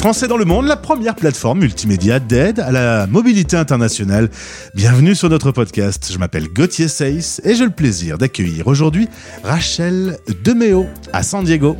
Français 0.00 0.28
dans 0.28 0.38
le 0.38 0.46
monde, 0.46 0.66
la 0.66 0.78
première 0.78 1.14
plateforme 1.14 1.58
multimédia 1.58 2.20
d'aide 2.20 2.58
à 2.58 2.72
la 2.72 3.06
mobilité 3.06 3.58
internationale. 3.58 4.30
Bienvenue 4.74 5.14
sur 5.14 5.28
notre 5.28 5.52
podcast. 5.52 6.08
Je 6.10 6.16
m'appelle 6.16 6.48
Gauthier 6.48 6.88
Seyss 6.88 7.42
et 7.44 7.54
j'ai 7.54 7.64
le 7.64 7.70
plaisir 7.70 8.16
d'accueillir 8.16 8.66
aujourd'hui 8.66 9.10
Rachel 9.44 10.16
Demeo 10.42 10.86
à 11.12 11.22
San 11.22 11.44
Diego. 11.44 11.76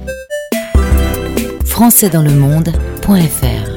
françaisdanslemonde.fr 1.65 3.71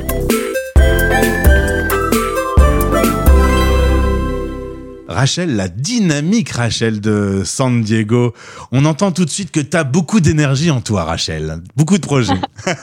Rachel, 5.07 5.55
la 5.55 5.69
dynamique 5.69 6.49
Rachel 6.49 6.99
de 6.99 7.43
San 7.45 7.81
Diego. 7.81 8.33
On 8.73 8.83
entend 8.83 9.13
tout 9.13 9.23
de 9.23 9.29
suite 9.29 9.51
que 9.51 9.61
tu 9.61 9.77
as 9.77 9.85
beaucoup 9.85 10.19
d'énergie 10.19 10.69
en 10.69 10.81
toi, 10.81 11.05
Rachel. 11.05 11.61
Beaucoup 11.77 11.97
de 11.97 12.05
projets. 12.05 12.33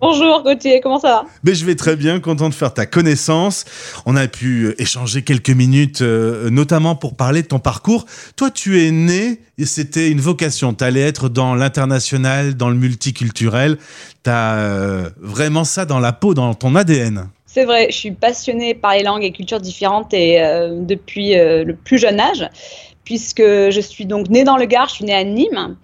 Bonjour 0.00 0.42
Gauthier, 0.42 0.80
comment 0.80 0.98
ça 0.98 1.08
va? 1.08 1.24
Mais 1.42 1.54
je 1.54 1.64
vais 1.64 1.74
très 1.74 1.96
bien, 1.96 2.20
content 2.20 2.48
de 2.48 2.54
faire 2.54 2.74
ta 2.74 2.86
connaissance. 2.86 3.64
On 4.06 4.16
a 4.16 4.26
pu 4.28 4.74
échanger 4.78 5.22
quelques 5.22 5.50
minutes, 5.50 6.02
euh, 6.02 6.50
notamment 6.50 6.94
pour 6.94 7.16
parler 7.16 7.42
de 7.42 7.48
ton 7.48 7.58
parcours. 7.58 8.06
Toi, 8.36 8.50
tu 8.50 8.84
es 8.84 8.90
né, 8.90 9.40
et 9.58 9.66
c'était 9.66 10.10
une 10.10 10.20
vocation. 10.20 10.74
Tu 10.74 10.84
allais 10.84 11.00
être 11.00 11.28
dans 11.28 11.54
l'international, 11.54 12.54
dans 12.54 12.68
le 12.68 12.76
multiculturel. 12.76 13.78
Tu 14.24 14.30
as 14.30 14.54
euh, 14.56 15.10
vraiment 15.20 15.64
ça 15.64 15.84
dans 15.86 16.00
la 16.00 16.12
peau, 16.12 16.34
dans 16.34 16.54
ton 16.54 16.74
ADN. 16.74 17.28
C'est 17.54 17.66
vrai, 17.66 17.86
je 17.88 17.96
suis 17.96 18.10
passionnée 18.10 18.74
par 18.74 18.94
les 18.94 19.04
langues 19.04 19.22
et 19.22 19.30
cultures 19.30 19.60
différentes 19.60 20.12
et 20.12 20.42
euh, 20.42 20.80
depuis 20.80 21.38
euh, 21.38 21.62
le 21.62 21.76
plus 21.76 21.98
jeune 21.98 22.18
âge, 22.18 22.50
puisque 23.04 23.42
je 23.44 23.80
suis 23.80 24.06
donc 24.06 24.28
née 24.28 24.42
dans 24.42 24.56
le 24.56 24.64
Gard, 24.64 24.88
je 24.88 24.94
suis 24.96 25.04
née 25.04 25.14
à 25.14 25.22
Nîmes, 25.22 25.76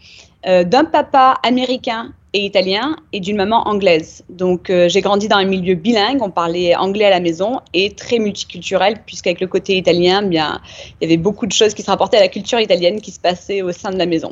euh, 0.46 0.64
d'un 0.64 0.84
papa 0.84 1.38
américain 1.44 2.12
et 2.32 2.44
italien 2.44 2.96
et 3.12 3.20
d'une 3.20 3.36
maman 3.36 3.66
anglaise. 3.68 4.24
Donc 4.28 4.70
euh, 4.70 4.88
j'ai 4.88 5.00
grandi 5.00 5.28
dans 5.28 5.36
un 5.36 5.44
milieu 5.44 5.74
bilingue, 5.74 6.22
on 6.22 6.30
parlait 6.30 6.74
anglais 6.76 7.06
à 7.06 7.10
la 7.10 7.20
maison 7.20 7.60
et 7.74 7.94
très 7.94 8.18
multiculturel, 8.18 9.00
puisqu'avec 9.04 9.40
le 9.40 9.46
côté 9.46 9.76
italien, 9.76 10.22
bien, 10.22 10.60
il 11.00 11.08
y 11.08 11.12
avait 11.12 11.20
beaucoup 11.20 11.46
de 11.46 11.52
choses 11.52 11.74
qui 11.74 11.82
se 11.82 11.90
rapportaient 11.90 12.18
à 12.18 12.20
la 12.20 12.28
culture 12.28 12.60
italienne 12.60 13.00
qui 13.00 13.10
se 13.10 13.20
passaient 13.20 13.62
au 13.62 13.72
sein 13.72 13.90
de 13.90 13.98
la 13.98 14.06
maison. 14.06 14.30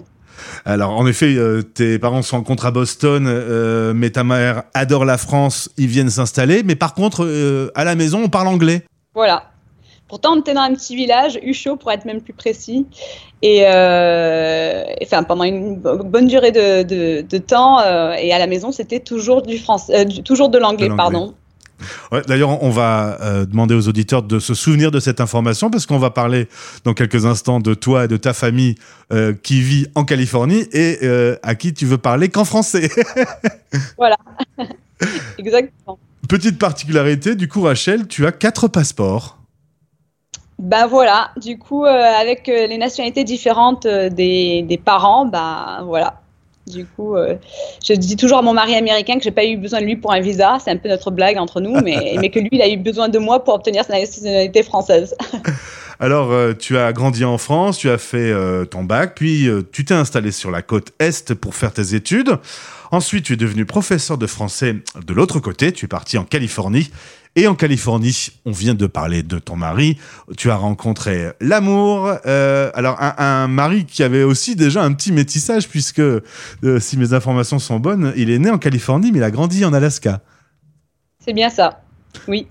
Alors, 0.64 0.90
en 0.90 1.04
effet, 1.08 1.34
euh, 1.34 1.62
tes 1.62 1.98
parents 1.98 2.22
se 2.22 2.30
rencontrent 2.30 2.66
à 2.66 2.70
Boston, 2.70 3.24
euh, 3.26 3.92
mais 3.92 4.10
ta 4.10 4.22
mère 4.22 4.62
adore 4.72 5.04
la 5.04 5.18
France, 5.18 5.68
ils 5.76 5.88
viennent 5.88 6.10
s'installer. 6.10 6.62
Mais 6.62 6.76
par 6.76 6.94
contre, 6.94 7.70
à 7.74 7.84
la 7.84 7.96
maison, 7.96 8.22
on 8.22 8.28
parle 8.28 8.46
anglais. 8.46 8.84
Voilà. 9.14 9.50
Pourtant, 10.08 10.32
on 10.36 10.40
était 10.40 10.54
dans 10.54 10.62
un 10.62 10.74
petit 10.74 10.96
village, 10.96 11.38
Ucho 11.42 11.76
pour 11.76 11.92
être 11.92 12.04
même 12.06 12.20
plus 12.22 12.32
précis. 12.32 12.86
Et 13.42 13.62
euh, 13.66 14.82
enfin, 15.02 15.22
pendant 15.22 15.44
une 15.44 15.76
bo- 15.76 16.02
bonne 16.02 16.26
durée 16.26 16.50
de, 16.50 16.82
de- 16.82 17.20
de 17.28 17.38
temps, 17.38 17.78
euh, 17.80 18.12
et 18.12 18.32
à 18.32 18.38
la 18.38 18.46
maison, 18.46 18.72
c'était 18.72 19.00
toujours 19.00 19.42
du 19.42 19.58
français, 19.58 20.00
euh, 20.00 20.04
du- 20.04 20.22
toujours 20.22 20.48
de 20.48 20.58
l'anglais, 20.58 20.88
pardon. 20.96 21.34
Ouais, 22.10 22.22
D'ailleurs, 22.26 22.60
on 22.64 22.70
va 22.70 23.18
euh, 23.20 23.46
demander 23.46 23.72
aux 23.74 23.86
auditeurs 23.86 24.24
de 24.24 24.40
se 24.40 24.52
souvenir 24.54 24.90
de 24.90 24.98
cette 24.98 25.20
information 25.20 25.70
parce 25.70 25.86
qu'on 25.86 25.98
va 25.98 26.10
parler 26.10 26.48
dans 26.84 26.92
quelques 26.92 27.24
instants 27.24 27.60
de 27.60 27.72
toi 27.74 28.06
et 28.06 28.08
de 28.08 28.16
ta 28.16 28.32
famille 28.32 28.74
euh, 29.12 29.32
qui 29.40 29.60
vit 29.60 29.86
en 29.94 30.04
Californie 30.04 30.66
et 30.72 30.98
euh, 31.04 31.36
à 31.44 31.54
qui 31.54 31.72
tu 31.74 31.86
veux 31.86 31.98
parler 31.98 32.30
qu'en 32.30 32.44
français. 32.44 32.88
Exactement. 35.38 35.98
Petite 36.28 36.58
particularité, 36.58 37.36
du 37.36 37.46
coup, 37.46 37.62
Rachel, 37.62 38.08
tu 38.08 38.26
as 38.26 38.32
quatre 38.32 38.66
passeports. 38.68 39.37
Ben 40.58 40.86
voilà, 40.86 41.30
du 41.36 41.56
coup, 41.56 41.84
euh, 41.84 41.88
avec 41.88 42.48
euh, 42.48 42.66
les 42.66 42.78
nationalités 42.78 43.22
différentes 43.22 43.86
euh, 43.86 44.10
des, 44.10 44.62
des 44.62 44.76
parents, 44.76 45.24
ben 45.24 45.82
voilà. 45.84 46.20
Du 46.66 46.84
coup, 46.84 47.16
euh, 47.16 47.36
je 47.86 47.94
dis 47.94 48.16
toujours 48.16 48.38
à 48.38 48.42
mon 48.42 48.52
mari 48.52 48.74
américain 48.74 49.16
que 49.16 49.22
j'ai 49.22 49.30
pas 49.30 49.44
eu 49.44 49.56
besoin 49.56 49.80
de 49.80 49.86
lui 49.86 49.96
pour 49.96 50.12
un 50.12 50.20
visa. 50.20 50.58
C'est 50.62 50.70
un 50.70 50.76
peu 50.76 50.88
notre 50.88 51.10
blague 51.10 51.38
entre 51.38 51.60
nous, 51.60 51.80
mais, 51.80 52.16
mais 52.20 52.30
que 52.30 52.40
lui, 52.40 52.50
il 52.52 52.62
a 52.62 52.68
eu 52.68 52.76
besoin 52.76 53.08
de 53.08 53.18
moi 53.18 53.42
pour 53.44 53.54
obtenir 53.54 53.84
sa 53.84 53.94
nationalité 53.94 54.62
française. 54.62 55.14
Alors, 56.00 56.30
euh, 56.30 56.52
tu 56.54 56.78
as 56.78 56.92
grandi 56.92 57.24
en 57.24 57.38
France, 57.38 57.76
tu 57.78 57.90
as 57.90 57.98
fait 57.98 58.30
euh, 58.30 58.64
ton 58.64 58.84
bac, 58.84 59.14
puis 59.16 59.48
euh, 59.48 59.62
tu 59.72 59.84
t'es 59.84 59.94
installé 59.94 60.30
sur 60.30 60.52
la 60.52 60.62
côte 60.62 60.92
Est 61.00 61.34
pour 61.34 61.56
faire 61.56 61.72
tes 61.72 61.94
études. 61.94 62.38
Ensuite, 62.92 63.24
tu 63.24 63.32
es 63.32 63.36
devenu 63.36 63.66
professeur 63.66 64.16
de 64.16 64.26
français 64.28 64.76
de 65.04 65.12
l'autre 65.12 65.40
côté, 65.40 65.72
tu 65.72 65.86
es 65.86 65.88
parti 65.88 66.16
en 66.16 66.24
Californie. 66.24 66.90
Et 67.40 67.46
en 67.46 67.54
Californie, 67.54 68.30
on 68.46 68.50
vient 68.50 68.74
de 68.74 68.88
parler 68.88 69.22
de 69.22 69.38
ton 69.38 69.54
mari, 69.54 69.96
tu 70.36 70.50
as 70.50 70.56
rencontré 70.56 71.28
l'amour. 71.40 72.12
euh, 72.26 72.72
alors, 72.74 73.00
un, 73.00 73.14
un 73.16 73.46
mari 73.46 73.84
qui 73.84 74.02
avait 74.02 74.24
aussi 74.24 74.56
déjà 74.56 74.82
un 74.82 74.92
petit 74.92 75.12
métissage, 75.12 75.68
puisque, 75.68 76.00
euh, 76.00 76.20
si 76.80 76.96
mes 76.96 77.12
informations 77.12 77.60
sont 77.60 77.78
bonnes, 77.78 78.12
il 78.16 78.30
est 78.30 78.40
né 78.40 78.50
en 78.50 78.58
Californie, 78.58 79.12
mais 79.12 79.18
il 79.18 79.22
a 79.22 79.30
grandi 79.30 79.64
en 79.64 79.72
Alaska. 79.72 80.20
C'est 81.24 81.32
bien 81.32 81.48
ça. 81.48 81.80
Oui. 82.26 82.48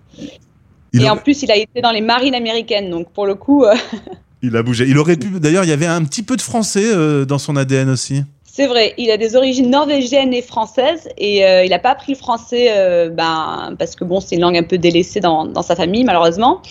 Il 0.94 1.02
Et 1.02 1.08
a- 1.08 1.14
en 1.14 1.18
plus, 1.18 1.44
il 1.44 1.52
a 1.52 1.58
été 1.58 1.82
dans 1.82 1.92
les 1.92 2.00
marines 2.00 2.36
américaines, 2.36 2.90
donc 2.90 3.12
pour 3.12 3.26
le 3.26 3.36
coup, 3.36 3.66
euh, 3.66 3.76
Il 4.42 4.56
a 4.56 4.64
bougé. 4.64 4.86
Il 4.88 4.98
aurait 5.00 5.18
pu. 5.18 5.28
D'ailleurs, 5.42 5.66
il 5.66 5.70
y 5.70 5.74
avait 5.74 5.88
un 5.88 6.04
petit 6.06 6.22
peu 6.24 6.38
de 6.38 6.42
français 6.42 7.26
dans 7.26 7.40
son 7.40 7.56
ADN 7.58 7.90
aussi. 7.90 8.24
C'est 8.58 8.66
vrai. 8.66 8.96
Il 8.98 9.12
a 9.12 9.18
des 9.18 9.36
origines 9.36 9.70
norvégiennes 9.70 10.34
et 10.34 10.42
françaises, 10.42 11.08
et 11.20 11.46
euh, 11.46 11.64
il 11.64 11.70
n'a 11.70 11.78
pas 11.78 11.92
appris 11.92 12.14
le 12.14 12.18
français, 12.18 12.70
euh, 12.72 13.08
ben, 13.08 13.76
parce 13.78 13.96
que 13.96 14.04
bon, 14.04 14.20
c'est 14.20 14.34
une 14.34 14.42
langue 14.42 14.58
un 14.58 14.64
peu 14.64 14.80
délaissée 14.80 15.20
dans, 15.20 15.62
sa 15.62 15.76
famille, 15.76 16.04
malheureusement. 16.04 16.64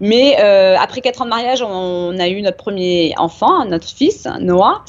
Mais 0.00 0.38
euh, 0.40 0.74
après 0.80 1.02
quatre 1.02 1.20
ans 1.20 1.26
de 1.26 1.30
mariage, 1.30 1.62
on 1.62 2.18
a 2.18 2.28
eu 2.28 2.40
notre 2.40 2.56
premier 2.56 3.12
enfant, 3.18 3.66
notre 3.66 3.86
fils, 3.86 4.26
Noah. 4.40 4.84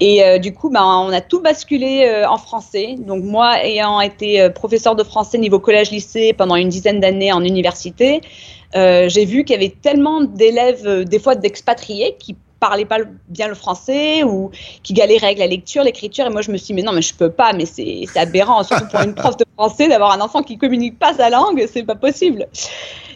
Et 0.00 0.40
du 0.40 0.52
coup, 0.52 0.70
ben, 0.70 0.82
on 0.82 1.12
a 1.12 1.20
tout 1.20 1.40
basculé 1.40 2.24
en 2.28 2.36
français. 2.36 2.96
Donc 2.98 3.22
moi, 3.22 3.64
ayant 3.64 4.00
été 4.00 4.50
professeur 4.50 4.96
de 4.96 5.04
français 5.04 5.38
niveau 5.38 5.60
collège-lycée 5.60 6.32
pendant 6.32 6.56
une 6.56 6.68
dizaine 6.68 6.98
d'années 6.98 7.32
en 7.32 7.44
université, 7.44 8.20
j'ai 8.74 9.24
vu 9.24 9.44
qu'il 9.44 9.54
y 9.54 9.64
avait 9.64 9.76
tellement 9.80 10.20
d'élèves, 10.22 11.04
des 11.04 11.20
fois 11.20 11.36
d'expatriés, 11.36 12.16
qui 12.18 12.34
parlaient 12.62 12.84
pas 12.84 12.98
bien 13.28 13.48
le 13.48 13.54
français 13.54 14.22
ou 14.22 14.52
qui 14.84 14.92
galéraient 14.92 15.26
avec 15.26 15.38
la 15.38 15.48
lecture, 15.48 15.82
l'écriture. 15.82 16.26
Et 16.26 16.30
moi, 16.30 16.42
je 16.42 16.52
me 16.52 16.56
suis 16.56 16.68
dit, 16.68 16.74
mais 16.74 16.82
non, 16.82 16.92
mais 16.92 17.02
je 17.02 17.12
peux 17.12 17.30
pas, 17.30 17.52
mais 17.52 17.66
c'est 17.66 18.04
c'est 18.10 18.20
aberrant, 18.20 18.62
surtout 18.62 18.86
pour 18.86 19.00
une 19.00 19.14
prof 19.14 19.36
de 19.36 19.44
français, 19.56 19.88
d'avoir 19.88 20.12
un 20.12 20.20
enfant 20.20 20.42
qui 20.44 20.56
communique 20.58 20.96
pas 20.96 21.12
sa 21.14 21.28
langue, 21.28 21.66
c'est 21.72 21.82
pas 21.82 21.96
possible. 21.96 22.46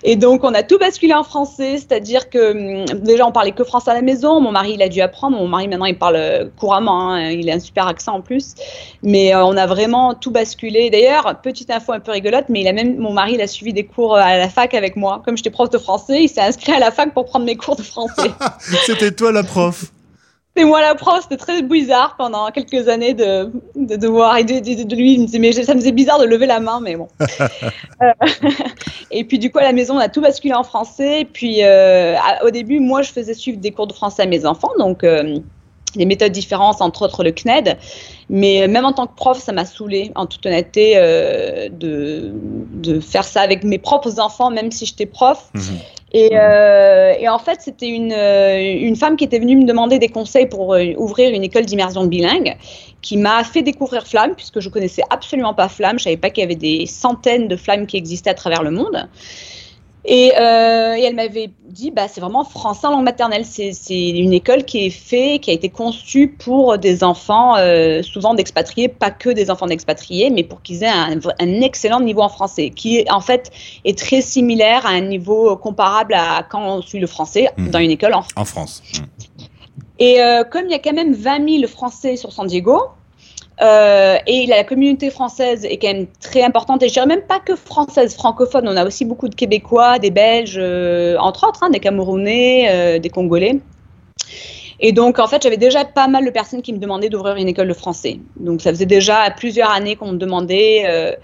Et 0.09 0.15
donc, 0.15 0.45
on 0.45 0.55
a 0.55 0.63
tout 0.63 0.79
basculé 0.79 1.13
en 1.15 1.25
français, 1.25 1.79
c'est-à-dire 1.79 2.31
que 2.31 2.53
hum, 2.53 3.01
déjà, 3.01 3.27
on 3.27 3.33
parlait 3.33 3.51
que 3.51 3.65
français 3.65 3.91
à 3.91 3.95
la 3.95 4.03
maison. 4.03 4.41
Mon 4.41 4.53
mari, 4.53 4.75
il 4.75 4.83
a 4.83 4.89
dû 4.89 5.01
apprendre. 5.01 5.37
Mon 5.37 5.49
mari, 5.49 5.67
maintenant, 5.67 5.85
il 5.85 5.99
parle 5.99 6.15
euh, 6.15 6.45
couramment. 6.57 7.11
hein. 7.13 7.31
Il 7.31 7.51
a 7.51 7.55
un 7.55 7.59
super 7.59 7.89
accent 7.89 8.15
en 8.15 8.21
plus. 8.21 8.55
Mais 9.03 9.35
euh, 9.35 9.45
on 9.45 9.57
a 9.57 9.67
vraiment 9.67 10.15
tout 10.15 10.31
basculé. 10.31 10.91
D'ailleurs, 10.91 11.41
petite 11.43 11.73
info 11.73 11.93
un 11.93 11.99
peu 11.99 12.13
rigolote, 12.13 12.45
mais 12.49 12.73
même, 12.73 12.99
mon 12.99 13.13
mari, 13.13 13.33
il 13.35 13.41
a 13.41 13.49
suivi 13.49 13.73
des 13.73 13.85
cours 13.85 14.15
euh, 14.15 14.21
à 14.21 14.39
la 14.39 14.49
fac 14.49 14.75
avec 14.75 14.95
moi. 14.95 15.23
Comme 15.25 15.37
j'étais 15.37 15.51
prof 15.51 15.71
de 15.71 15.79
français, 15.79 16.23
il 16.23 16.29
s'est 16.29 16.41
inscrit 16.41 16.71
à 16.71 16.79
la 16.79 16.93
fac 16.93 17.13
pour 17.13 17.25
prendre 17.25 17.45
mes 17.45 17.57
cours 17.57 17.75
de 17.75 17.83
français. 17.83 18.31
C'était 18.87 19.11
toi 19.11 19.33
la 19.33 19.43
prof. 19.43 19.87
C'est 20.57 20.65
moi 20.65 20.81
la 20.81 20.95
prof, 20.95 21.21
c'était 21.23 21.37
très 21.37 21.61
bizarre 21.63 22.15
pendant 22.17 22.51
quelques 22.51 22.89
années 22.89 23.13
de, 23.13 23.51
de, 23.75 23.97
de 23.97 24.07
voir 24.09 24.37
et 24.39 24.45
de, 24.45 24.55
de, 24.55 24.83
de 24.85 24.97
lui. 24.97 25.15
Il 25.15 25.21
me 25.21 25.27
disait, 25.27 25.39
mais 25.39 25.53
ça 25.53 25.75
me 25.75 25.81
faisait 25.81 25.93
bizarre 25.93 26.19
de 26.19 26.25
lever 26.25 26.47
la 26.47 26.61
main, 26.61 26.81
mais 26.81 26.97
bon. 26.97 27.09
Euh, 28.03 28.13
et 29.11 29.25
puis 29.25 29.39
du 29.39 29.51
coup, 29.51 29.59
à 29.59 29.63
la 29.63 29.73
maison, 29.73 29.95
on 29.97 29.99
a 29.99 30.11
tout 30.11 30.21
basculé 30.21 30.53
en 30.53 30.65
français. 30.65 31.23
Et 31.23 31.25
puis 31.25 31.63
euh, 31.63 32.15
à- 32.17 32.45
au 32.45 32.51
début, 32.51 32.79
moi, 32.79 33.01
je 33.03 33.11
faisais 33.11 33.33
suivre 33.33 33.59
des 33.59 33.71
cours 33.71 33.87
de 33.87 33.95
français 33.95 34.23
à 34.23 34.27
mes 34.27 34.45
enfants, 34.45 34.71
donc 34.79 35.03
euh, 35.03 35.39
des 35.95 36.05
méthodes 36.05 36.33
différentes, 36.33 36.83
entre 36.83 37.03
autres 37.03 37.25
le 37.25 37.33
CNED. 37.33 37.79
Mais 38.29 38.69
même 38.69 38.85
en 38.85 38.93
tant 38.93 39.07
que 39.07 39.15
prof, 39.17 39.39
ça 39.39 39.53
m'a 39.53 39.65
saoulée, 39.65 40.13
en 40.15 40.27
toute 40.27 40.45
honnêteté, 40.45 40.93
euh, 40.97 41.69
de, 41.71 42.33
de 42.75 43.01
faire 43.01 43.25
ça 43.25 43.41
avec 43.41 43.65
mes 43.65 43.79
propres 43.79 44.21
enfants, 44.21 44.51
même 44.51 44.71
si 44.71 44.85
j'étais 44.85 45.07
prof. 45.07 45.49
Mhm. 45.55 45.63
Et, 46.19 46.31
euh, 46.33 47.13
et 47.21 47.29
en 47.29 47.39
fait, 47.39 47.61
c'était 47.61 47.91
une, 47.91 48.11
euh, 48.11 48.59
une 48.59 48.97
femme 48.97 49.17
qui 49.17 49.25
était 49.25 49.39
venue 49.39 49.55
me 49.55 49.65
demander 49.65 49.99
des 49.99 50.09
conseils 50.09 50.47
pour 50.47 50.73
euh, 50.73 50.95
ouvrir 50.97 51.35
une 51.35 51.45
école 51.45 51.67
d'immersion 51.67 52.07
bilingue, 52.07 52.57
qui 53.03 53.19
m'a 53.19 53.45
fait 53.45 53.61
découvrir 53.61 54.07
Flamme, 54.07 54.35
puisque 54.35 54.61
je 54.61 54.71
connaissais 54.71 55.03
absolument 55.11 55.53
pas 55.53 55.69
Flamme. 55.69 55.99
Je 55.99 56.05
savais 56.05 56.17
pas 56.17 56.31
qu'il 56.31 56.41
y 56.41 56.45
avait 56.47 56.55
des 56.55 56.87
centaines 56.87 57.49
de 57.49 57.57
flammes 57.57 57.87
qui 57.87 57.99
existaient 57.99 58.31
à 58.31 58.35
travers 58.35 58.63
le 58.63 58.71
monde. 58.71 59.11
Et, 60.09 60.33
euh, 60.39 60.95
et 60.95 61.03
elle 61.03 61.17
m'avait 61.17 61.51
dit, 61.69 61.91
bah, 61.91 62.07
c'est 62.09 62.21
vraiment 62.21 62.45
français 62.45 62.87
en 62.87 62.93
langue 62.93 63.05
maternelle. 63.05 63.45
C'est 63.45 63.73
c'est 63.73 64.09
une 64.11 64.33
école 64.33 64.65
qui 64.65 64.87
est 64.87 64.91
faite, 64.91 65.41
qui 65.41 65.51
a 65.51 65.53
été 65.53 65.69
conçue 65.69 66.29
pour 66.29 66.79
des 66.79 67.03
enfants, 67.03 67.57
euh, 67.57 68.03
souvent 68.03 68.33
d'expatriés, 68.33 68.87
pas 68.89 69.11
que 69.11 69.31
des 69.31 69.51
enfants 69.51 69.67
d'expatriés, 69.67 70.31
mais 70.31 70.45
pour 70.45 70.63
qu'ils 70.63 70.85
aient 70.85 70.89
un, 70.89 71.19
excellent 71.61 72.01
niveau 72.01 72.21
en 72.21 72.29
français, 72.29 72.71
qui 72.71 73.05
en 73.11 73.21
fait 73.21 73.51
est 73.85 73.99
très 73.99 74.21
similaire 74.21 74.87
à 74.87 74.91
un 74.91 75.01
niveau 75.01 75.57
comparable 75.57 76.15
à 76.15 76.47
quand 76.49 76.63
on 76.65 76.83
suit 76.83 77.01
le 77.01 77.09
français 77.09 77.49
Mhm. 77.59 77.71
dans 77.71 77.79
une 77.81 77.91
école 77.91 78.15
en 78.15 78.23
En 78.37 78.45
France. 78.45 78.83
et 79.99 80.21
euh, 80.23 80.45
comme 80.45 80.67
il 80.67 80.71
y 80.71 80.75
a 80.75 80.79
quand 80.79 80.93
même 80.93 81.15
20 81.15 81.49
000 81.61 81.67
Français 81.67 82.17
sur 82.17 82.33
San 82.33 82.47
Diego, 82.47 82.81
euh, 83.63 84.19
et 84.27 84.47
la 84.47 84.65
communauté 84.65 85.11
française 85.11 85.65
est 85.65 85.79
quand 85.79 85.93
même 85.93 86.07
très 86.21 86.43
importante, 86.43 86.83
et 86.83 86.89
je 86.89 86.93
dirais 86.93 87.07
même 87.07 87.23
pas 87.23 87.41
que 87.41 87.57
française, 87.57 88.15
francophone, 88.15 88.69
on 88.69 88.77
a 88.77 88.85
aussi 88.85 89.05
beaucoup 89.05 89.29
de 89.29 89.35
Québécois, 89.35 89.99
des 89.99 90.11
Belges, 90.11 90.59
euh, 90.59 91.17
entre 91.19 91.49
autres, 91.49 91.63
hein, 91.63 91.71
des 91.71 91.81
Camerounais, 91.81 92.69
euh, 92.71 92.99
des 92.99 93.09
Congolais. 93.09 93.61
Et 94.79 94.93
donc, 94.93 95.19
en 95.19 95.27
fait, 95.27 95.43
j'avais 95.43 95.57
déjà 95.57 95.87
pas 95.87 96.07
mal 96.07 96.27
de 96.27 96.31
personnes 96.31 96.61
qui 96.61 96.75
me 96.75 96.79
demandaient 96.79 97.09
d'ouvrir 97.09 97.37
une 97.37 97.49
école 97.49 97.69
de 97.69 97.73
français. 97.73 98.21
Donc, 98.39 98.61
ça 98.61 98.71
faisait 98.71 98.85
déjà 98.85 99.31
plusieurs 99.31 99.71
années 99.71 99.97
qu'on 99.97 100.13
me 100.13 100.19
demandait. 100.19 101.17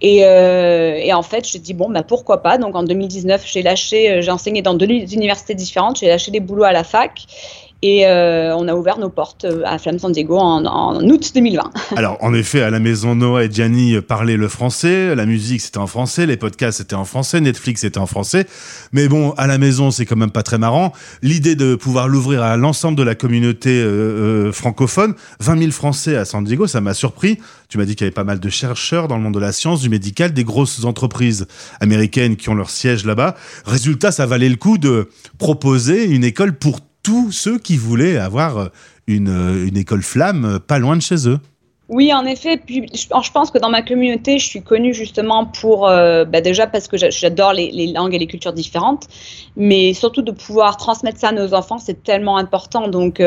Et, 0.00 0.24
en 0.24 1.22
fait, 1.22 1.48
je 1.48 1.58
dis 1.58 1.74
bon, 1.74 1.90
bah, 1.90 2.02
pourquoi 2.02 2.42
pas? 2.42 2.58
Donc 2.58 2.74
en 2.74 2.82
2019, 2.82 3.44
j'ai 3.46 3.62
lâché, 3.62 4.20
j'ai 4.20 4.30
enseigné 4.32 4.62
dans 4.62 4.74
deux 4.74 4.86
universités 4.86 5.54
différentes, 5.54 6.00
j'ai 6.00 6.08
lâché 6.08 6.32
des 6.32 6.40
boulots 6.40 6.64
à 6.64 6.72
la 6.72 6.82
fac. 6.82 7.24
Et 7.80 8.06
euh, 8.06 8.56
on 8.56 8.66
a 8.66 8.74
ouvert 8.74 8.98
nos 8.98 9.08
portes 9.08 9.44
euh, 9.44 9.62
à 9.64 9.78
Flamme 9.78 10.00
San 10.00 10.10
Diego 10.10 10.36
en, 10.36 10.96
août 11.00 11.30
2020. 11.32 11.70
Alors, 11.96 12.16
en 12.20 12.34
effet, 12.34 12.60
à 12.60 12.70
la 12.70 12.80
maison, 12.80 13.14
Noah 13.14 13.44
et 13.44 13.50
Gianni 13.52 14.00
parlaient 14.00 14.36
le 14.36 14.48
français, 14.48 15.14
la 15.14 15.26
musique 15.26 15.60
c'était 15.60 15.78
en 15.78 15.86
français, 15.86 16.26
les 16.26 16.36
podcasts 16.36 16.78
c'était 16.78 16.96
en 16.96 17.04
français, 17.04 17.40
Netflix 17.40 17.82
c'était 17.82 17.98
en 17.98 18.06
français. 18.06 18.46
Mais 18.92 19.06
bon, 19.06 19.30
à 19.36 19.46
la 19.46 19.58
maison, 19.58 19.92
c'est 19.92 20.06
quand 20.06 20.16
même 20.16 20.32
pas 20.32 20.42
très 20.42 20.58
marrant. 20.58 20.92
L'idée 21.22 21.54
de 21.54 21.76
pouvoir 21.76 22.08
l'ouvrir 22.08 22.42
à 22.42 22.56
l'ensemble 22.56 22.98
de 22.98 23.04
la 23.04 23.14
communauté 23.14 23.70
euh, 23.70 24.50
francophone, 24.50 25.14
20 25.38 25.58
000 25.58 25.70
Français 25.70 26.16
à 26.16 26.24
San 26.24 26.42
Diego, 26.42 26.66
ça 26.66 26.80
m'a 26.80 26.94
surpris. 26.94 27.38
Tu 27.68 27.78
m'as 27.78 27.84
dit 27.84 27.94
qu'il 27.94 28.06
y 28.06 28.08
avait 28.08 28.14
pas 28.14 28.24
mal 28.24 28.40
de 28.40 28.48
chercheurs 28.48 29.06
dans 29.06 29.16
le 29.16 29.22
monde 29.22 29.34
de 29.34 29.40
la 29.40 29.52
science, 29.52 29.82
du 29.82 29.88
médical, 29.88 30.32
des 30.32 30.44
grosses 30.44 30.84
entreprises 30.84 31.46
américaines 31.80 32.34
qui 32.34 32.48
ont 32.48 32.54
leur 32.54 32.70
siège 32.70 33.04
là-bas. 33.04 33.36
Résultat, 33.66 34.10
ça 34.10 34.26
valait 34.26 34.48
le 34.48 34.56
coup 34.56 34.78
de 34.78 35.10
proposer 35.38 36.06
une 36.06 36.24
école 36.24 36.54
pour 36.54 36.80
tous 37.08 37.32
ceux 37.32 37.58
qui 37.58 37.78
voulaient 37.78 38.18
avoir 38.18 38.58
euh, 38.58 38.66
une, 39.06 39.30
euh, 39.30 39.66
une 39.66 39.78
école 39.78 40.02
flamme 40.02 40.44
euh, 40.44 40.58
pas 40.58 40.78
loin 40.78 40.94
de 40.94 41.00
chez 41.00 41.26
eux. 41.26 41.40
Oui, 41.88 42.12
en 42.12 42.26
effet. 42.26 42.58
Puis, 42.58 42.84
je 42.92 43.30
pense 43.32 43.50
que 43.50 43.56
dans 43.56 43.70
ma 43.70 43.80
communauté, 43.80 44.38
je 44.38 44.46
suis 44.46 44.60
connue 44.60 44.92
justement 44.92 45.46
pour, 45.46 45.86
bah 45.86 46.42
déjà 46.42 46.66
parce 46.66 46.86
que 46.86 46.98
j'adore 46.98 47.54
les, 47.54 47.86
langues 47.94 48.12
et 48.12 48.18
les 48.18 48.26
cultures 48.26 48.52
différentes, 48.52 49.06
mais 49.56 49.94
surtout 49.94 50.20
de 50.20 50.30
pouvoir 50.30 50.76
transmettre 50.76 51.18
ça 51.18 51.28
à 51.28 51.32
nos 51.32 51.54
enfants, 51.54 51.78
c'est 51.78 52.02
tellement 52.02 52.36
important. 52.36 52.88
Donc, 52.88 53.22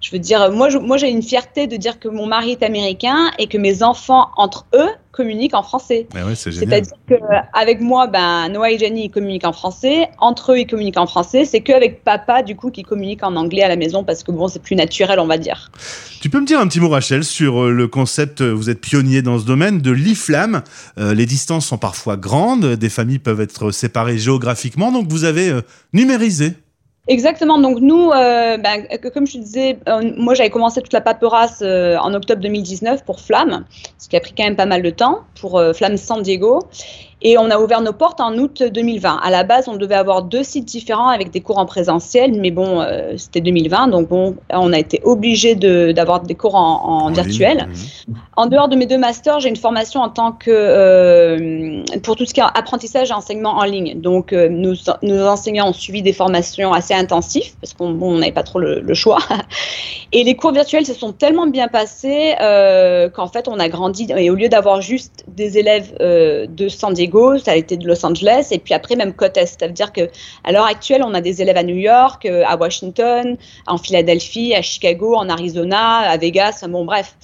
je 0.00 0.12
veux 0.12 0.18
dire, 0.18 0.50
moi, 0.52 0.68
moi, 0.80 0.96
j'ai 0.96 1.10
une 1.10 1.22
fierté 1.22 1.66
de 1.66 1.76
dire 1.76 1.98
que 1.98 2.08
mon 2.08 2.26
mari 2.26 2.52
est 2.52 2.62
américain 2.62 3.30
et 3.38 3.48
que 3.48 3.58
mes 3.58 3.82
enfants, 3.82 4.28
entre 4.36 4.66
eux, 4.74 4.88
communiquent 5.10 5.54
en 5.54 5.64
français. 5.64 6.06
Ah 6.14 6.20
c'est 6.36 6.52
C'est-à-dire 6.52 6.92
qu'avec 7.08 7.80
moi, 7.80 8.06
ben, 8.06 8.48
Noah 8.48 8.70
et 8.70 8.78
Jenny, 8.78 9.06
ils 9.06 9.10
communiquent 9.10 9.46
en 9.46 9.52
français. 9.52 10.08
Entre 10.18 10.52
eux, 10.52 10.60
ils 10.60 10.66
communiquent 10.66 10.98
en 10.98 11.08
français. 11.08 11.44
C'est 11.44 11.60
qu'avec 11.60 12.04
papa, 12.04 12.44
du 12.44 12.54
coup, 12.54 12.70
qui 12.70 12.84
communique 12.84 13.24
en 13.24 13.34
anglais 13.34 13.62
à 13.62 13.68
la 13.68 13.74
maison 13.74 14.04
parce 14.04 14.22
que, 14.22 14.30
bon, 14.30 14.46
c'est 14.46 14.62
plus 14.62 14.76
naturel, 14.76 15.18
on 15.18 15.26
va 15.26 15.36
dire. 15.36 15.72
Tu 16.20 16.30
peux 16.30 16.38
me 16.40 16.46
dire 16.46 16.60
un 16.60 16.68
petit 16.68 16.78
mot, 16.78 16.88
Rachel, 16.88 17.24
sur 17.24 17.64
euh, 17.64 17.72
le 17.72 17.88
concept, 17.88 18.40
euh, 18.40 18.52
vous 18.52 18.70
êtes 18.70 18.80
pionnier 18.80 19.20
dans 19.20 19.40
ce 19.40 19.44
domaine, 19.44 19.80
de 19.80 19.90
l'IFLAM. 19.90 20.62
Euh, 20.98 21.12
les 21.14 21.26
distances 21.26 21.66
sont 21.66 21.78
parfois 21.78 22.16
grandes, 22.16 22.74
des 22.76 22.88
familles 22.88 23.18
peuvent 23.18 23.40
être 23.40 23.72
séparées 23.72 24.18
géographiquement, 24.18 24.92
donc 24.92 25.10
vous 25.10 25.24
avez 25.24 25.52
numérisé 25.92 26.54
Exactement. 27.08 27.58
Donc 27.58 27.80
nous, 27.80 28.10
euh, 28.10 28.58
ben, 28.58 28.86
comme 29.14 29.26
je 29.26 29.38
disais, 29.38 29.78
euh, 29.88 30.12
moi 30.18 30.34
j'avais 30.34 30.50
commencé 30.50 30.82
toute 30.82 30.92
la 30.92 31.00
paperasse 31.00 31.60
euh, 31.62 31.96
en 31.96 32.12
octobre 32.12 32.42
2019 32.42 33.02
pour 33.04 33.20
Flamme, 33.20 33.64
ce 33.96 34.10
qui 34.10 34.16
a 34.16 34.20
pris 34.20 34.34
quand 34.36 34.44
même 34.44 34.56
pas 34.56 34.66
mal 34.66 34.82
de 34.82 34.90
temps 34.90 35.20
pour 35.40 35.60
Flamme 35.74 35.96
San 35.96 36.20
Diego. 36.22 36.60
Et 37.20 37.36
on 37.36 37.50
a 37.50 37.58
ouvert 37.58 37.80
nos 37.80 37.92
portes 37.92 38.20
en 38.20 38.38
août 38.38 38.62
2020. 38.62 39.20
À 39.22 39.30
la 39.30 39.42
base, 39.42 39.66
on 39.66 39.74
devait 39.74 39.96
avoir 39.96 40.22
deux 40.22 40.44
sites 40.44 40.66
différents 40.66 41.08
avec 41.08 41.32
des 41.32 41.40
cours 41.40 41.58
en 41.58 41.66
présentiel, 41.66 42.32
mais 42.40 42.52
bon, 42.52 42.80
euh, 42.80 43.14
c'était 43.16 43.40
2020, 43.40 43.88
donc 43.88 44.08
bon, 44.08 44.36
on 44.50 44.72
a 44.72 44.78
été 44.78 45.00
obligé 45.02 45.56
d'avoir 45.56 46.20
des 46.20 46.36
cours 46.36 46.54
en, 46.54 47.10
virtuel. 47.10 47.68
En 48.36 48.46
dehors 48.46 48.68
de 48.68 48.76
mes 48.76 48.86
deux 48.86 48.98
masters, 48.98 49.40
j'ai 49.40 49.48
une 49.48 49.56
formation 49.56 50.00
en 50.00 50.10
tant 50.10 50.30
que 50.30 50.50
euh, 50.50 51.82
pour 52.04 52.14
tout 52.14 52.24
ce 52.24 52.32
qui 52.32 52.40
est 52.40 52.44
apprentissage 52.54 53.10
et 53.10 53.14
enseignement 53.14 53.56
en 53.56 53.64
ligne. 53.64 54.00
Donc, 54.00 54.32
euh, 54.32 54.48
nos, 54.48 54.74
nos, 55.02 55.26
enseignants 55.26 55.68
ont 55.68 55.72
suivi 55.72 56.02
des 56.02 56.12
formations 56.12 56.72
assez 56.72 56.94
intensives 56.94 57.54
parce 57.60 57.74
qu'on 57.74 58.18
n'avait 58.18 58.30
pas 58.30 58.44
trop 58.44 58.60
le, 58.60 58.80
le, 58.80 58.94
choix. 58.94 59.18
Et 60.12 60.22
les 60.22 60.36
cours 60.36 60.52
virtuels 60.52 60.86
se 60.86 60.94
sont 60.94 61.12
tellement 61.12 61.46
bien 61.48 61.68
passés 61.68 62.34
qu'en 63.14 63.26
fait, 63.26 63.48
on 63.48 63.58
a 63.58 63.68
grandi. 63.68 64.06
Et 64.16 64.30
au 64.30 64.34
lieu 64.34 64.48
d'avoir 64.48 64.80
juste 64.80 65.24
des 65.26 65.58
élèves 65.58 65.94
de 66.00 66.68
San 66.68 66.94
Diego 66.94 67.07
ça 67.44 67.52
a 67.52 67.56
été 67.56 67.76
de 67.76 67.86
Los 67.86 68.04
Angeles, 68.04 68.48
et 68.50 68.58
puis 68.58 68.74
après 68.74 68.96
même 68.96 69.12
côte 69.12 69.36
est. 69.36 69.58
Ça 69.60 69.66
veut 69.66 69.72
dire 69.72 69.92
que 69.92 70.08
à 70.44 70.52
l'heure 70.52 70.66
actuelle, 70.66 71.02
on 71.04 71.14
a 71.14 71.20
des 71.20 71.42
élèves 71.42 71.56
à 71.56 71.62
New 71.62 71.76
York, 71.76 72.26
euh, 72.26 72.42
à 72.46 72.56
Washington, 72.56 73.36
en 73.66 73.78
Philadelphie, 73.78 74.54
à 74.54 74.62
Chicago, 74.62 75.14
en 75.14 75.28
Arizona, 75.28 75.98
à 75.98 76.16
Vegas. 76.16 76.64
Bon, 76.68 76.84
bref, 76.84 77.14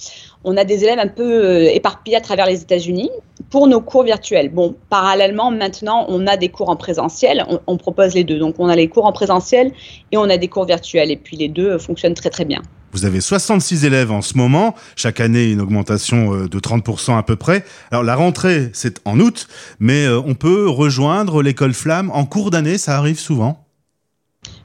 on 0.43 0.57
a 0.57 0.63
des 0.63 0.83
élèves 0.83 0.99
un 0.99 1.07
peu 1.07 1.45
euh, 1.45 1.73
éparpillés 1.73 2.17
à 2.17 2.21
travers 2.21 2.45
les 2.45 2.61
États-Unis 2.61 3.09
pour 3.49 3.67
nos 3.67 3.81
cours 3.81 4.03
virtuels. 4.03 4.49
Bon, 4.49 4.75
parallèlement, 4.89 5.51
maintenant, 5.51 6.05
on 6.09 6.27
a 6.27 6.37
des 6.37 6.49
cours 6.49 6.69
en 6.69 6.75
présentiel. 6.75 7.45
On, 7.49 7.59
on, 7.67 7.77
propose 7.77 8.13
les 8.13 8.23
deux. 8.23 8.37
Donc, 8.37 8.55
on 8.59 8.69
a 8.69 8.75
les 8.75 8.87
cours 8.87 9.05
en 9.05 9.11
présentiel 9.11 9.71
et 10.11 10.17
on 10.17 10.29
a 10.29 10.37
des 10.37 10.47
cours 10.47 10.65
virtuels. 10.65 11.11
Et 11.11 11.17
puis, 11.17 11.35
les 11.37 11.47
deux 11.47 11.71
euh, 11.71 11.79
fonctionnent 11.79 12.13
très, 12.13 12.29
très 12.29 12.45
bien. 12.45 12.61
Vous 12.95 13.03
avez 13.03 13.19
66 13.19 13.83
élèves 13.83 14.09
en 14.09 14.21
ce 14.21 14.37
moment, 14.37 14.73
chaque 14.95 15.19
année 15.19 15.51
une 15.51 15.59
augmentation 15.59 16.33
euh, 16.33 16.47
de 16.47 16.59
30% 16.59 17.17
à 17.17 17.23
peu 17.23 17.35
près. 17.35 17.65
Alors 17.91 18.05
la 18.05 18.15
rentrée, 18.15 18.69
c'est 18.71 19.01
en 19.03 19.19
août, 19.19 19.49
mais 19.81 20.05
euh, 20.05 20.21
on 20.25 20.33
peut 20.33 20.69
rejoindre 20.69 21.43
l'école 21.43 21.73
Flamme 21.73 22.09
en 22.11 22.25
cours 22.25 22.51
d'année, 22.51 22.77
ça 22.77 22.97
arrive 22.97 23.19
souvent 23.19 23.64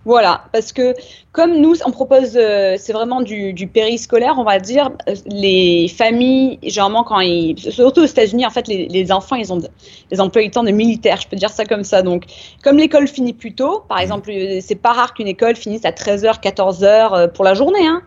voilà, 0.07 0.45
parce 0.53 0.73
que 0.73 0.95
comme 1.33 1.61
nous, 1.61 1.75
on 1.85 1.91
propose, 1.91 2.37
euh, 2.37 2.77
c'est 2.79 2.93
vraiment 2.93 3.21
du, 3.21 3.53
du, 3.53 3.67
périscolaire, 3.67 4.37
on 4.39 4.45
va 4.45 4.59
dire, 4.59 4.91
euh, 5.09 5.15
les 5.27 5.89
familles, 5.89 6.59
généralement, 6.63 7.05
quand 7.05 7.21
ils, 7.21 7.59
surtout 7.59 8.01
aux 8.01 8.07
États-Unis, 8.07 8.47
en 8.47 8.51
fait, 8.51 8.67
les, 8.67 9.13
enfants, 9.13 9.37
ils 9.37 9.53
ont 9.53 9.59
des 10.11 10.21
emplois 10.21 10.43
du 10.43 10.51
temps 10.51 10.65
de 10.65 10.71
militaires, 10.71 11.21
je 11.21 11.29
peux 11.29 11.37
dire 11.37 11.51
ça 11.51 11.67
comme 11.67 11.85
ça. 11.85 12.03
Donc, 12.03 12.25
comme 12.65 12.79
l'école 12.79 13.09
finit 13.09 13.35
plus 13.35 13.55
tôt, 13.55 13.85
par 13.89 13.99
mmh. 13.99 14.03
exemple, 14.03 14.33
c'est 14.61 14.81
pas 14.81 14.93
rare 14.93 15.13
qu'une 15.13 15.29
école 15.29 15.57
finisse 15.57 15.85
à 15.85 15.91
13h, 15.91 16.41
14h 16.41 17.33
pour 17.33 17.45
la 17.45 17.55
journée, 17.55 17.87
hein. 17.87 18.03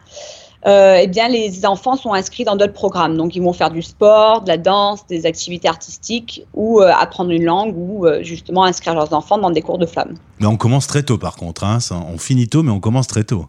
Euh, 0.66 1.00
eh 1.02 1.08
bien, 1.08 1.28
les 1.28 1.66
enfants 1.66 1.96
sont 1.96 2.14
inscrits 2.14 2.46
dans 2.46 2.56
d'autres 2.56 2.74
programmes. 2.74 3.18
Donc, 3.18 3.36
ils 3.36 3.42
vont 3.42 3.54
faire 3.54 3.72
du 3.72 3.82
sport, 3.82 4.42
de 4.42 4.48
la 4.48 4.58
danse, 4.58 5.06
des 5.08 5.26
activités 5.26 5.68
artistiques 5.68 6.46
ou 6.54 6.82
euh, 6.82 6.92
apprendre 6.94 7.32
une 7.32 7.44
langue 7.44 7.76
ou 7.76 8.06
euh, 8.06 8.24
justement 8.24 8.64
inscrire 8.64 8.96
leurs 8.96 9.14
enfants 9.14 9.38
dans 9.38 9.52
des 9.52 9.62
cours 9.62 9.78
de 9.78 9.86
flammes. 9.86 10.16
Mais 10.40 10.48
on 10.48 10.58
commence 10.58 10.88
très 10.88 11.04
tôt, 11.04 11.18
par 11.18 11.36
contre. 11.36 11.64
Hein. 11.64 11.80
on 11.92 12.18
finit 12.18 12.48
tôt, 12.48 12.64
mais 12.64 12.72
on 12.72 12.80
commence 12.80 13.08
très 13.08 13.24
tôt. 13.24 13.48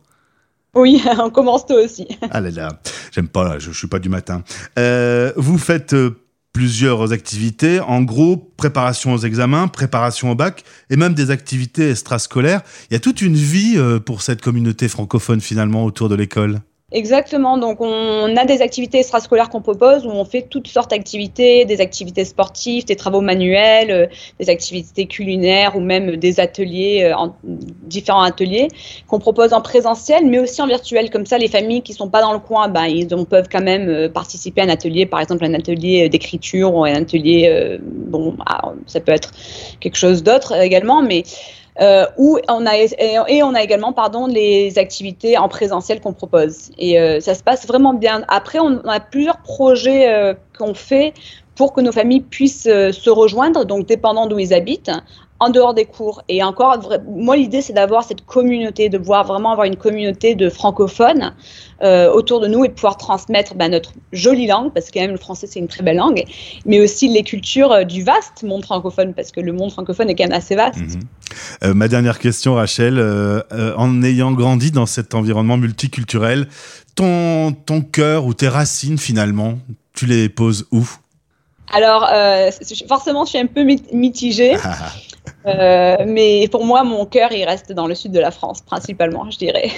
Oui, 0.74 1.02
on 1.18 1.30
commence 1.30 1.66
tôt 1.66 1.82
aussi. 1.82 2.08
ah 2.30 2.40
là 2.40 2.50
là, 2.50 2.68
j'aime 3.12 3.28
pas, 3.28 3.58
je, 3.58 3.70
je 3.70 3.78
suis 3.78 3.88
pas 3.88 4.00
du 4.00 4.08
matin. 4.08 4.42
vous 5.36 5.58
faites 5.58 5.94
plusieurs 6.52 7.12
activités, 7.12 7.80
en 7.80 8.02
gros, 8.02 8.36
préparation 8.36 9.12
aux 9.12 9.18
examens, 9.18 9.66
préparation 9.66 10.30
au 10.30 10.34
bac, 10.36 10.62
et 10.88 10.96
même 10.96 11.14
des 11.14 11.30
activités 11.30 11.90
extrascolaires. 11.90 12.62
Il 12.90 12.94
y 12.94 12.96
a 12.96 13.00
toute 13.00 13.22
une 13.22 13.34
vie 13.34 13.76
pour 14.04 14.22
cette 14.22 14.40
communauté 14.40 14.88
francophone 14.88 15.40
finalement 15.40 15.84
autour 15.84 16.08
de 16.08 16.14
l'école? 16.14 16.60
Exactement. 16.94 17.58
Donc, 17.58 17.80
on 17.80 18.36
a 18.36 18.44
des 18.44 18.62
activités 18.62 18.98
extrascolaires 19.00 19.48
qu'on 19.48 19.60
propose 19.60 20.06
où 20.06 20.10
on 20.10 20.24
fait 20.24 20.42
toutes 20.42 20.68
sortes 20.68 20.92
d'activités, 20.92 21.64
des 21.64 21.80
activités 21.80 22.24
sportives, 22.24 22.84
des 22.84 22.94
travaux 22.94 23.20
manuels, 23.20 23.90
euh, 23.90 24.06
des 24.38 24.48
activités 24.48 25.06
culinaires 25.06 25.74
ou 25.74 25.80
même 25.80 26.14
des 26.14 26.38
ateliers, 26.38 27.02
euh, 27.02 27.16
en, 27.16 27.34
différents 27.42 28.22
ateliers 28.22 28.68
qu'on 29.08 29.18
propose 29.18 29.52
en 29.52 29.60
présentiel, 29.60 30.24
mais 30.24 30.38
aussi 30.38 30.62
en 30.62 30.68
virtuel. 30.68 31.10
Comme 31.10 31.26
ça, 31.26 31.36
les 31.36 31.48
familles 31.48 31.82
qui 31.82 31.94
sont 31.94 32.08
pas 32.08 32.20
dans 32.20 32.32
le 32.32 32.38
coin, 32.38 32.68
ben, 32.68 32.84
ils 32.84 33.08
peuvent 33.08 33.48
quand 33.50 33.64
même 33.64 33.88
euh, 33.88 34.08
participer 34.08 34.60
à 34.60 34.64
un 34.64 34.68
atelier, 34.68 35.04
par 35.04 35.18
exemple 35.18 35.44
un 35.44 35.54
atelier 35.54 36.08
d'écriture 36.08 36.72
ou 36.76 36.84
un 36.84 36.94
atelier, 36.94 37.78
bon, 37.82 38.36
ah, 38.46 38.72
ça 38.86 39.00
peut 39.00 39.10
être 39.10 39.32
quelque 39.80 39.96
chose 39.96 40.22
d'autre 40.22 40.52
également, 40.62 41.02
mais 41.02 41.24
euh, 41.80 42.06
où 42.16 42.38
on 42.48 42.66
a 42.66 42.76
et, 42.76 43.42
on 43.42 43.54
a 43.54 43.62
également 43.62 43.92
pardon 43.92 44.26
les 44.26 44.78
activités 44.78 45.36
en 45.36 45.48
présentiel 45.48 46.00
qu'on 46.00 46.12
propose 46.12 46.70
et 46.78 47.00
euh, 47.00 47.18
ça 47.18 47.34
se 47.34 47.42
passe 47.42 47.66
vraiment 47.66 47.94
bien. 47.94 48.24
Après 48.28 48.60
on, 48.60 48.78
a 48.86 49.00
plusieurs 49.00 49.38
projets 49.38 50.12
euh, 50.12 50.34
qu'on 50.56 50.74
fait 50.74 51.14
pour 51.56 51.72
que 51.72 51.80
nos 51.80 51.92
familles 51.92 52.20
puissent 52.20 52.64
se 52.64 53.10
rejoindre, 53.10 53.64
donc 53.64 53.86
dépendant 53.86 54.26
d'où 54.26 54.38
ils 54.38 54.54
habitent, 54.54 54.90
en 55.40 55.50
dehors 55.50 55.74
des 55.74 55.84
cours. 55.84 56.22
Et 56.28 56.42
encore, 56.42 56.78
moi, 57.06 57.36
l'idée, 57.36 57.60
c'est 57.60 57.72
d'avoir 57.72 58.04
cette 58.04 58.24
communauté, 58.24 58.88
de 58.88 58.98
voir 58.98 59.24
vraiment 59.24 59.50
avoir 59.50 59.66
une 59.66 59.76
communauté 59.76 60.34
de 60.34 60.48
francophones 60.48 61.34
euh, 61.82 62.10
autour 62.10 62.40
de 62.40 62.46
nous 62.46 62.64
et 62.64 62.68
de 62.68 62.72
pouvoir 62.72 62.96
transmettre 62.96 63.54
bah, 63.54 63.68
notre 63.68 63.92
jolie 64.12 64.46
langue, 64.46 64.72
parce 64.72 64.86
que 64.86 64.94
quand 64.94 65.00
même, 65.00 65.10
le 65.10 65.16
français, 65.16 65.48
c'est 65.50 65.58
une 65.58 65.68
très 65.68 65.82
belle 65.82 65.96
langue, 65.96 66.24
mais 66.66 66.80
aussi 66.80 67.08
les 67.08 67.24
cultures 67.24 67.72
euh, 67.72 67.84
du 67.84 68.04
vaste 68.04 68.44
monde 68.44 68.64
francophone, 68.64 69.12
parce 69.12 69.32
que 69.32 69.40
le 69.40 69.52
monde 69.52 69.72
francophone 69.72 70.08
est 70.08 70.14
quand 70.14 70.24
même 70.24 70.32
assez 70.32 70.54
vaste. 70.54 70.78
Mhm. 70.78 71.00
Euh, 71.64 71.74
ma 71.74 71.88
dernière 71.88 72.20
question, 72.20 72.54
Rachel, 72.54 73.02
en 73.76 74.02
ayant 74.02 74.32
grandi 74.32 74.70
dans 74.70 74.86
cet 74.86 75.14
environnement 75.14 75.56
multiculturel, 75.56 76.46
ton, 76.94 77.52
ton 77.52 77.80
cœur 77.80 78.24
ou 78.24 78.34
tes 78.34 78.48
racines, 78.48 78.98
finalement, 78.98 79.58
tu 79.94 80.06
les 80.06 80.28
poses 80.28 80.66
où? 80.70 80.88
Alors, 81.72 82.08
forcément, 82.86 83.24
je 83.24 83.30
suis 83.30 83.38
un 83.38 83.46
peu 83.46 83.64
mitigée. 83.92 84.56
Euh, 85.46 85.96
mais 86.06 86.48
pour 86.50 86.64
moi, 86.64 86.84
mon 86.84 87.04
cœur, 87.04 87.32
il 87.32 87.44
reste 87.44 87.72
dans 87.72 87.86
le 87.86 87.94
sud 87.94 88.12
de 88.12 88.20
la 88.20 88.30
France, 88.30 88.60
principalement, 88.62 89.30
je 89.30 89.38
dirais. 89.38 89.70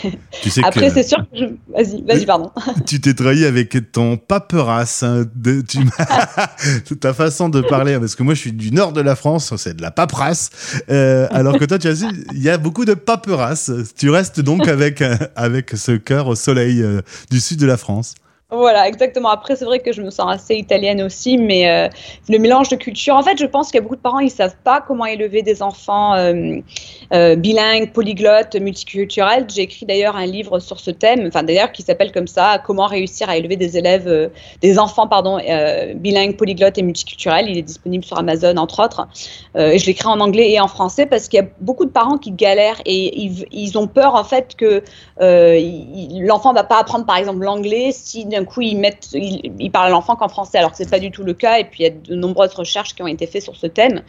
Après, 0.62 0.90
c'est 0.90 1.02
sûr 1.02 1.18
que 1.18 1.38
je... 1.38 1.44
Vas-y, 1.68 2.02
vas-y, 2.02 2.26
pardon. 2.26 2.50
tu 2.87 3.00
t'es 3.00 3.14
trahi 3.14 3.44
avec 3.44 3.76
ton 3.92 4.16
paperasse. 4.16 5.02
Hein, 5.02 5.25
de... 5.35 5.62
Ta 7.00 7.12
façon 7.14 7.49
de 7.49 7.61
parler, 7.61 7.99
parce 7.99 8.14
que 8.14 8.23
moi, 8.23 8.35
je 8.35 8.40
suis 8.40 8.52
du 8.52 8.70
nord 8.70 8.92
de 8.92 9.00
la 9.00 9.16
France, 9.16 9.54
c'est 9.56 9.76
de 9.76 9.82
la 9.82 9.90
paperasse. 9.90 10.50
Euh, 10.90 11.26
alors 11.30 11.58
que 11.58 11.64
toi, 11.64 11.78
tu 11.78 11.88
as 11.88 11.94
dit, 11.94 12.06
il 12.32 12.42
y 12.42 12.50
a 12.50 12.58
beaucoup 12.58 12.85
de 12.85 12.94
paperasse. 12.94 13.70
Tu 13.96 14.11
restes 14.11 14.40
donc 14.40 14.68
avec, 14.68 15.02
euh, 15.02 15.16
avec 15.35 15.70
ce 15.70 15.92
cœur 15.92 16.28
au 16.28 16.35
soleil 16.35 16.85
du 17.30 17.40
sud 17.40 17.58
de 17.58 17.66
la 17.66 17.76
France. 17.76 18.14
Voilà, 18.53 18.87
exactement. 18.87 19.31
Après, 19.31 19.57
c'est 19.57 19.65
vrai 19.65 19.81
que 19.81 19.93
je 19.93 20.00
me 20.00 20.11
sens 20.11 20.33
assez 20.33 20.55
italienne 20.55 21.03
aussi, 21.03 21.37
mais 21.37 21.69
euh, 21.69 21.88
le 22.29 22.38
mélange 22.38 22.69
de 22.69 22.76
culture. 22.76 23.17
En 23.17 23.23
fait, 23.25 23.37
je 23.38 23.45
pense 23.45 23.73
qu'il 23.73 23.75
y 23.75 23.79
a 23.79 23.83
beaucoup 23.83 23.97
de 23.97 24.00
parents, 24.00 24.21
ils 24.21 24.31
savent 24.31 24.55
pas 24.62 24.81
comment 24.81 25.05
élever 25.05 25.43
des 25.43 25.65
enfants 25.65 26.15
euh, 26.15 26.59
euh, 27.12 27.35
bilingues, 27.35 27.93
polyglottes, 27.93 28.55
multiculturels. 28.55 29.47
J'ai 29.53 29.62
écrit 29.62 29.85
d'ailleurs 29.85 30.15
un 30.15 30.26
livre 30.26 30.61
sur 30.61 30.79
ce 30.79 30.93
thème, 30.93 31.26
enfin 31.26 31.43
d'ailleurs 31.43 31.73
qui 31.73 31.83
s'appelle 31.83 32.12
comme 32.12 32.29
ça, 32.29 32.62
Comment 32.65 32.87
réussir 32.87 33.29
à 33.29 33.37
élever 33.37 33.57
des 33.57 33.76
élèves, 33.79 34.31
des 34.62 34.79
enfants, 34.79 35.09
pardon, 35.09 35.38
bilingues, 35.97 36.37
polyglottes 36.37 36.79
et 36.79 36.83
multiculturels. 36.83 37.49
Il 37.49 37.59
est 37.59 37.62
disponible 37.62 38.05
sur 38.05 38.17
Amazon 38.17 38.57
entre 38.59 38.85
autres. 38.85 39.09
et 39.57 39.79
je 39.79 39.87
l'écris 39.87 40.09
en 40.09 40.21
anglais 40.21 40.53
et 40.53 40.61
en 40.61 40.69
français 40.69 41.07
parce 41.07 41.29
qu'il 41.29 41.41
y 41.41 41.43
a 41.43 41.47
beaucoup 41.61 41.85
de 41.85 41.91
parents 41.91 42.17
qui 42.17 42.31
galèrent 42.31 42.81
et 42.87 43.31
ils, 43.50 43.76
ont 43.76 43.88
peur 43.88 44.15
en 44.15 44.25
fait 44.25 44.55
que 44.57 44.83
l'enfant 45.19 46.53
va 46.53 46.65
pas 46.65 46.79
apprendre 46.79 47.07
par 47.07 47.17
exemple 47.17 47.41
l'anglais 47.41 47.91
si 47.93 48.25
d'un 48.37 48.45
coup, 48.45 48.61
ils, 48.61 48.81
ils, 49.14 49.71
parlent 49.71 49.87
à 49.87 49.90
l'enfant 49.90 50.16
qu'en 50.16 50.28
français, 50.28 50.59
alors 50.59 50.71
que 50.71 50.76
c'est 50.76 50.90
pas 50.90 50.99
du 50.99 51.11
tout 51.11 51.25
le 51.25 51.35
cas. 51.35 51.59
Et 51.59 51.64
puis, 51.64 51.83
il 51.83 51.87
y 51.87 51.88
a 51.88 51.90
de 51.90 52.14
nombreuses 52.14 52.55
recherches 52.55 52.95
qui 52.95 53.02
ont 53.02 53.07
été 53.07 53.26
faites 53.26 53.43
sur 53.43 53.57
ce 53.57 53.66
thème. 53.66 54.02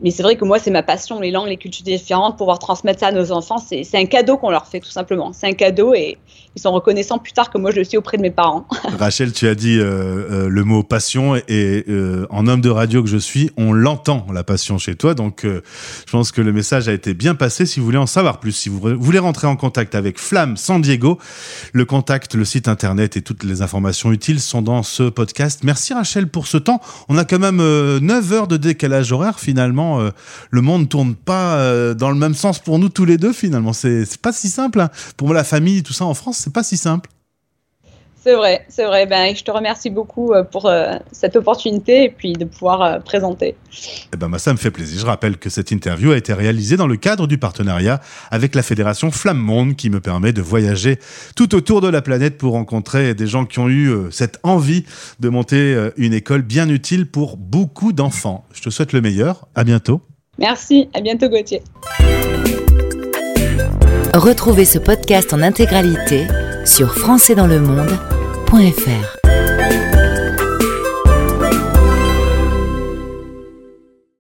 Mais 0.00 0.10
c'est 0.10 0.22
vrai 0.22 0.36
que 0.36 0.44
moi, 0.44 0.58
c'est 0.58 0.70
ma 0.70 0.82
passion, 0.82 1.20
les 1.20 1.30
langues, 1.30 1.48
les 1.48 1.56
cultures 1.56 1.84
différentes, 1.84 2.38
pouvoir 2.38 2.58
transmettre 2.58 3.00
ça 3.00 3.08
à 3.08 3.12
nos 3.12 3.32
enfants. 3.32 3.58
C'est 3.58 3.94
un 3.94 4.06
cadeau 4.06 4.36
qu'on 4.36 4.50
leur 4.50 4.66
fait, 4.66 4.80
tout 4.80 4.90
simplement. 4.90 5.32
C'est 5.32 5.46
un 5.46 5.54
cadeau 5.54 5.94
et 5.94 6.18
ils 6.54 6.60
sont 6.60 6.72
reconnaissants 6.72 7.18
plus 7.18 7.32
tard 7.32 7.50
que 7.50 7.58
moi, 7.58 7.70
je 7.70 7.76
le 7.76 7.84
suis 7.84 7.96
auprès 7.96 8.16
de 8.18 8.22
mes 8.22 8.30
parents. 8.30 8.66
Rachel, 8.98 9.32
tu 9.32 9.48
as 9.48 9.54
dit 9.54 9.78
euh, 9.78 9.84
euh, 9.84 10.48
le 10.48 10.64
mot 10.64 10.82
passion 10.82 11.36
et 11.36 11.84
euh, 11.88 12.26
en 12.30 12.46
homme 12.46 12.60
de 12.60 12.68
radio 12.68 13.02
que 13.02 13.08
je 13.08 13.16
suis, 13.16 13.50
on 13.56 13.72
l'entend, 13.72 14.26
la 14.32 14.44
passion 14.44 14.76
chez 14.76 14.94
toi. 14.94 15.14
Donc, 15.14 15.44
je 15.44 16.10
pense 16.10 16.30
que 16.30 16.40
le 16.40 16.52
message 16.52 16.88
a 16.88 16.92
été 16.92 17.14
bien 17.14 17.34
passé. 17.34 17.64
Si 17.64 17.80
vous 17.80 17.86
voulez 17.86 17.98
en 17.98 18.06
savoir 18.06 18.38
plus, 18.38 18.52
si 18.52 18.68
vous 18.68 18.80
voulez 18.80 19.18
rentrer 19.18 19.46
en 19.46 19.56
contact 19.56 19.94
avec 19.94 20.18
Flamme 20.18 20.56
San 20.56 20.82
Diego, 20.82 21.18
le 21.72 21.84
contact, 21.84 22.34
le 22.34 22.44
site 22.44 22.68
internet 22.68 23.16
et 23.16 23.22
toutes 23.22 23.44
les 23.44 23.62
informations 23.62 24.12
utiles 24.12 24.40
sont 24.40 24.62
dans 24.62 24.82
ce 24.82 25.04
podcast. 25.04 25.60
Merci 25.64 25.94
Rachel 25.94 26.28
pour 26.28 26.46
ce 26.46 26.58
temps. 26.58 26.80
On 27.08 27.16
a 27.16 27.24
quand 27.24 27.38
même 27.38 27.56
9 27.56 27.62
euh, 27.62 28.34
heures 28.34 28.48
de 28.48 28.56
décalage 28.56 29.12
horaire 29.12 29.40
finalement. 29.40 30.00
Le 30.50 30.60
monde 30.60 30.88
tourne 30.88 31.14
pas 31.14 31.94
dans 31.94 32.10
le 32.10 32.16
même 32.16 32.34
sens 32.34 32.58
pour 32.58 32.78
nous 32.78 32.88
tous 32.88 33.04
les 33.04 33.16
deux 33.16 33.32
finalement. 33.32 33.72
C'est 33.72 34.16
pas 34.18 34.32
si 34.32 34.48
simple. 34.48 34.80
Hein. 34.80 34.90
Pour 35.16 35.32
la 35.32 35.44
famille, 35.44 35.82
tout 35.82 35.92
ça 35.92 36.04
en 36.04 36.14
France, 36.14 36.41
c'est 36.42 36.52
pas 36.52 36.62
si 36.62 36.76
simple. 36.76 37.08
C'est 38.22 38.36
vrai, 38.36 38.64
c'est 38.68 38.84
vrai. 38.84 39.06
Ben, 39.06 39.34
je 39.34 39.42
te 39.42 39.50
remercie 39.50 39.90
beaucoup 39.90 40.32
euh, 40.32 40.44
pour 40.44 40.66
euh, 40.66 40.94
cette 41.10 41.34
opportunité 41.34 42.04
et 42.04 42.08
puis 42.08 42.34
de 42.34 42.44
pouvoir 42.44 42.82
euh, 42.82 42.98
présenter. 43.00 43.56
Eh 44.12 44.16
ben, 44.16 44.38
ça 44.38 44.52
me 44.52 44.58
fait 44.58 44.70
plaisir. 44.70 45.00
Je 45.00 45.06
rappelle 45.06 45.38
que 45.38 45.50
cette 45.50 45.72
interview 45.72 46.12
a 46.12 46.16
été 46.16 46.32
réalisée 46.32 46.76
dans 46.76 46.86
le 46.86 46.96
cadre 46.96 47.26
du 47.26 47.36
partenariat 47.36 48.00
avec 48.30 48.54
la 48.54 48.62
Fédération 48.62 49.10
Flamme 49.10 49.38
Monde 49.40 49.74
qui 49.74 49.90
me 49.90 49.98
permet 49.98 50.32
de 50.32 50.40
voyager 50.40 51.00
tout 51.34 51.52
autour 51.56 51.80
de 51.80 51.88
la 51.88 52.00
planète 52.00 52.38
pour 52.38 52.52
rencontrer 52.52 53.14
des 53.14 53.26
gens 53.26 53.44
qui 53.44 53.58
ont 53.58 53.68
eu 53.68 53.92
cette 54.12 54.38
envie 54.44 54.84
de 55.18 55.28
monter 55.28 55.90
une 55.96 56.12
école 56.12 56.42
bien 56.42 56.68
utile 56.68 57.10
pour 57.10 57.36
beaucoup 57.36 57.92
d'enfants. 57.92 58.44
Je 58.52 58.62
te 58.62 58.70
souhaite 58.70 58.92
le 58.92 59.00
meilleur. 59.00 59.48
À 59.56 59.64
bientôt. 59.64 60.00
Merci. 60.38 60.88
À 60.94 61.00
bientôt, 61.00 61.28
Gauthier. 61.28 61.62
Retrouvez 64.14 64.66
ce 64.66 64.78
podcast 64.78 65.32
en 65.32 65.40
intégralité 65.40 66.26
sur 66.66 66.94
françaisdanslemonde.fr. 66.98 69.21